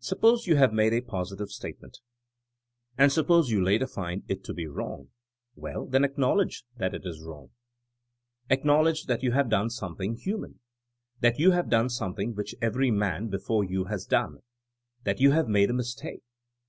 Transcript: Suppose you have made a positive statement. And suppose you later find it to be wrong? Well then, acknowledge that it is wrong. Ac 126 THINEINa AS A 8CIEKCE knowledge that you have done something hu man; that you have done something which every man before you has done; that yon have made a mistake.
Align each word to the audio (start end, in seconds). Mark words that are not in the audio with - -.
Suppose 0.00 0.48
you 0.48 0.56
have 0.56 0.72
made 0.72 0.92
a 0.92 1.00
positive 1.00 1.50
statement. 1.50 2.00
And 2.98 3.12
suppose 3.12 3.48
you 3.48 3.62
later 3.62 3.86
find 3.86 4.24
it 4.26 4.42
to 4.42 4.52
be 4.52 4.66
wrong? 4.66 5.10
Well 5.54 5.86
then, 5.86 6.02
acknowledge 6.02 6.64
that 6.78 6.96
it 6.96 7.02
is 7.06 7.22
wrong. 7.22 7.50
Ac 8.50 8.58
126 8.58 8.58
THINEINa 8.58 8.58
AS 8.58 8.58
A 8.58 8.58
8CIEKCE 8.58 8.64
knowledge 8.64 9.06
that 9.06 9.22
you 9.22 9.30
have 9.30 9.48
done 9.48 9.70
something 9.70 10.16
hu 10.24 10.36
man; 10.38 10.60
that 11.20 11.38
you 11.38 11.50
have 11.52 11.70
done 11.70 11.88
something 11.88 12.34
which 12.34 12.56
every 12.60 12.90
man 12.90 13.28
before 13.28 13.62
you 13.62 13.84
has 13.84 14.04
done; 14.04 14.38
that 15.04 15.20
yon 15.20 15.30
have 15.30 15.46
made 15.46 15.70
a 15.70 15.74
mistake. 15.74 16.24